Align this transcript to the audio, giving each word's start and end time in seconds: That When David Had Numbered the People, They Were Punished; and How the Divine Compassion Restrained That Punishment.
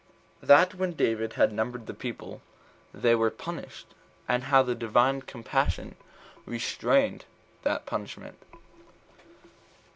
That 0.41 0.73
When 0.73 0.93
David 0.93 1.33
Had 1.33 1.53
Numbered 1.53 1.85
the 1.85 1.93
People, 1.93 2.41
They 2.91 3.13
Were 3.13 3.29
Punished; 3.29 3.93
and 4.27 4.45
How 4.45 4.63
the 4.63 4.73
Divine 4.73 5.21
Compassion 5.21 5.95
Restrained 6.47 7.25
That 7.61 7.85
Punishment. 7.85 8.41